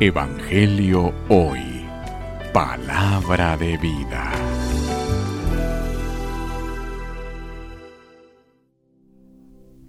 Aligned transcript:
Evangelio 0.00 1.12
Hoy. 1.28 1.60
Palabra 2.52 3.56
de 3.56 3.76
vida. 3.76 4.32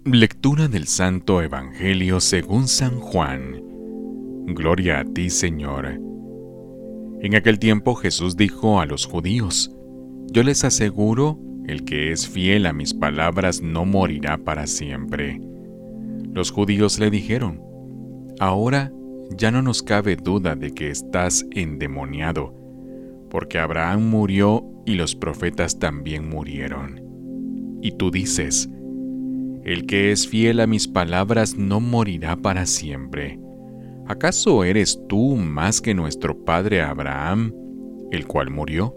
Lectura 0.04 0.68
del 0.68 0.86
Santo 0.86 1.42
Evangelio 1.42 2.20
según 2.20 2.68
San 2.68 3.00
Juan. 3.00 3.60
Gloria 4.46 5.00
a 5.00 5.04
ti, 5.04 5.30
Señor. 5.30 5.98
En 7.20 7.34
aquel 7.34 7.58
tiempo 7.58 7.94
Jesús 7.94 8.36
dijo 8.36 8.80
a 8.80 8.86
los 8.86 9.06
judíos, 9.06 9.74
Yo 10.30 10.44
les 10.44 10.62
aseguro, 10.64 11.40
el 11.66 11.84
que 11.84 12.12
es 12.12 12.28
fiel 12.28 12.66
a 12.66 12.72
mis 12.72 12.94
palabras 12.94 13.62
no 13.62 13.84
morirá 13.84 14.38
para 14.38 14.66
siempre. 14.66 15.40
Los 16.32 16.52
judíos 16.52 16.98
le 17.00 17.10
dijeron, 17.10 17.60
Ahora 18.38 18.92
ya 19.30 19.50
no 19.50 19.62
nos 19.62 19.82
cabe 19.82 20.16
duda 20.16 20.54
de 20.54 20.72
que 20.72 20.90
estás 20.90 21.46
endemoniado, 21.52 22.54
porque 23.30 23.58
Abraham 23.58 24.08
murió 24.10 24.64
y 24.86 24.94
los 24.94 25.14
profetas 25.14 25.78
también 25.78 26.28
murieron. 26.28 27.02
Y 27.82 27.92
tú 27.92 28.10
dices, 28.10 28.68
el 29.64 29.86
que 29.86 30.12
es 30.12 30.28
fiel 30.28 30.60
a 30.60 30.66
mis 30.66 30.88
palabras 30.88 31.56
no 31.56 31.80
morirá 31.80 32.36
para 32.36 32.66
siempre. 32.66 33.38
¿Acaso 34.06 34.64
eres 34.64 35.00
tú 35.08 35.36
más 35.36 35.80
que 35.80 35.94
nuestro 35.94 36.44
padre 36.44 36.82
Abraham, 36.82 37.54
el 38.10 38.26
cual 38.26 38.50
murió? 38.50 38.94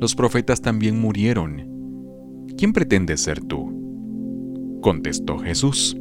Los 0.00 0.14
profetas 0.14 0.60
también 0.60 1.00
murieron. 1.00 2.46
¿Quién 2.58 2.72
pretende 2.72 3.16
ser 3.16 3.40
tú? 3.40 4.80
Contestó 4.82 5.38
Jesús. 5.38 5.96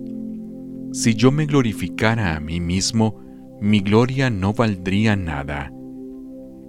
Si 0.96 1.14
yo 1.14 1.30
me 1.30 1.46
glorificara 1.46 2.38
a 2.38 2.40
mí 2.40 2.62
mismo, 2.62 3.20
mi 3.60 3.82
gloria 3.82 4.30
no 4.30 4.54
valdría 4.54 5.18
nada. 5.18 5.70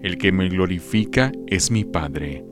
El 0.02 0.18
que 0.18 0.32
me 0.32 0.48
glorifica 0.48 1.30
es 1.46 1.70
mi 1.70 1.84
Padre, 1.84 2.44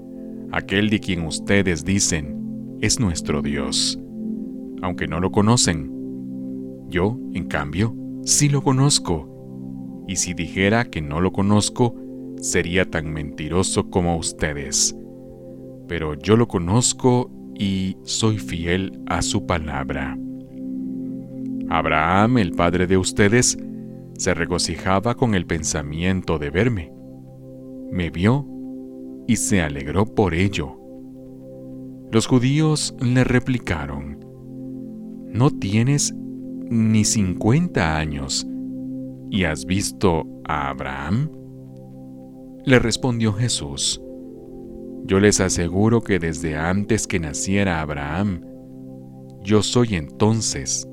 aquel 0.52 0.88
de 0.88 1.00
quien 1.00 1.26
ustedes 1.26 1.84
dicen, 1.84 2.78
es 2.80 3.00
nuestro 3.00 3.42
Dios, 3.42 3.98
aunque 4.82 5.08
no 5.08 5.18
lo 5.18 5.32
conocen. 5.32 5.90
Yo, 6.90 7.18
en 7.32 7.48
cambio, 7.48 7.96
sí 8.22 8.48
lo 8.48 8.62
conozco, 8.62 10.04
y 10.06 10.14
si 10.14 10.32
dijera 10.32 10.84
que 10.84 11.02
no 11.02 11.20
lo 11.20 11.32
conozco, 11.32 11.96
sería 12.36 12.88
tan 12.88 13.12
mentiroso 13.12 13.90
como 13.90 14.16
ustedes. 14.16 14.96
Pero 15.88 16.14
yo 16.14 16.36
lo 16.36 16.46
conozco 16.46 17.32
y 17.58 17.96
soy 18.04 18.38
fiel 18.38 18.92
a 19.06 19.22
su 19.22 19.44
palabra. 19.44 20.16
Abraham, 21.68 22.38
el 22.38 22.52
padre 22.52 22.86
de 22.86 22.96
ustedes, 22.96 23.58
se 24.16 24.34
regocijaba 24.34 25.14
con 25.14 25.34
el 25.34 25.46
pensamiento 25.46 26.38
de 26.38 26.50
verme. 26.50 26.92
Me 27.90 28.10
vio 28.10 28.46
y 29.26 29.36
se 29.36 29.62
alegró 29.62 30.06
por 30.06 30.34
ello. 30.34 30.78
Los 32.12 32.26
judíos 32.26 32.94
le 33.00 33.24
replicaron, 33.24 34.18
¿no 35.28 35.50
tienes 35.50 36.14
ni 36.14 37.04
cincuenta 37.04 37.96
años 37.96 38.46
y 39.30 39.44
has 39.44 39.64
visto 39.64 40.24
a 40.44 40.68
Abraham? 40.70 41.30
Le 42.64 42.78
respondió 42.78 43.32
Jesús, 43.32 44.00
yo 45.06 45.20
les 45.20 45.40
aseguro 45.40 46.00
que 46.02 46.18
desde 46.18 46.56
antes 46.56 47.06
que 47.06 47.20
naciera 47.20 47.80
Abraham, 47.80 48.40
yo 49.42 49.62
soy 49.62 49.96
entonces 49.96 50.88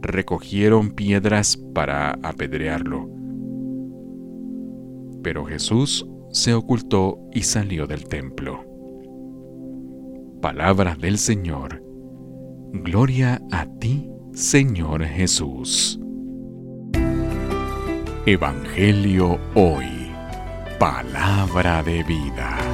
recogieron 0.00 0.90
piedras 0.90 1.56
para 1.74 2.12
apedrearlo. 2.22 3.08
Pero 5.22 5.44
Jesús 5.44 6.06
se 6.30 6.54
ocultó 6.54 7.18
y 7.32 7.42
salió 7.42 7.86
del 7.86 8.04
templo. 8.04 8.64
Palabra 10.40 10.94
del 10.94 11.18
Señor. 11.18 11.82
Gloria 12.72 13.40
a 13.50 13.66
ti, 13.78 14.08
Señor 14.32 15.04
Jesús. 15.04 15.98
Evangelio 18.26 19.38
hoy. 19.54 20.10
Palabra 20.78 21.82
de 21.82 22.02
vida. 22.02 22.65